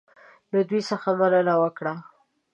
[0.51, 1.93] له دوی څخه مننه وکړه.